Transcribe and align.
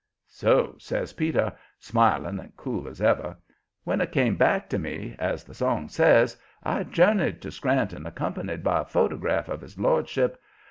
"So," 0.31 0.77
says 0.79 1.13
Peter, 1.13 1.53
smiling 1.77 2.39
and 2.39 2.55
cool 2.57 2.87
as 2.87 3.03
ever, 3.03 3.37
"when 3.83 4.01
it 4.01 4.07
all 4.07 4.13
came 4.13 4.35
back 4.35 4.67
to 4.69 4.79
me, 4.79 5.15
as 5.19 5.43
the 5.43 5.53
song 5.53 5.89
says, 5.89 6.35
I 6.63 6.85
journeyed 6.85 7.39
to 7.43 7.51
Scranton 7.51 8.07
accompanied 8.07 8.63
by 8.63 8.81
a 8.81 8.85
photograph 8.85 9.47
of 9.47 9.61
his 9.61 9.77
lordship. 9.79 10.41